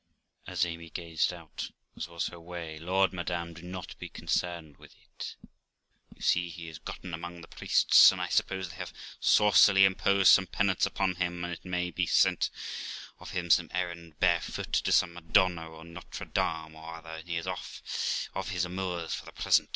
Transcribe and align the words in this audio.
Amy 0.47 0.55
saw 0.55 0.55
it, 0.63 0.73
and 0.79 0.93
gapes 0.95 1.31
out 1.31 1.69
(as 1.95 2.07
was 2.07 2.27
her 2.29 2.39
way) 2.39 2.79
'Lawd, 2.79 3.13
madam, 3.13 3.53
never 3.61 3.85
be 3.99 4.09
concerned 4.09 4.75
at 4.79 4.95
it; 5.09 5.35
you 6.15 6.21
see 6.23 6.49
he 6.49 6.67
is 6.67 6.79
gotten 6.79 7.13
among 7.13 7.41
the 7.41 7.47
priests, 7.47 8.11
and 8.11 8.19
I 8.19 8.27
suppose 8.29 8.69
they 8.69 8.77
have 8.77 8.93
saucily 9.19 9.85
imposed 9.85 10.31
some 10.31 10.47
penance 10.47 10.87
upon 10.87 11.17
him, 11.17 11.43
and, 11.43 11.53
it 11.53 11.63
may 11.65 11.91
be, 11.91 12.07
sent 12.07 12.49
him 13.29 13.45
of 13.45 13.59
an 13.59 13.69
errand 13.73 14.19
barefoot, 14.19 14.73
to 14.73 14.91
some 14.91 15.13
Madonna, 15.13 15.69
or 15.69 15.83
Notredame, 15.83 16.73
or 16.73 16.95
other; 16.95 17.17
and 17.19 17.29
he 17.29 17.35
is 17.37 17.45
off 17.45 18.27
of 18.33 18.49
his 18.49 18.65
amours 18.65 19.13
for 19.13 19.25
the 19.25 19.31
present. 19.31 19.69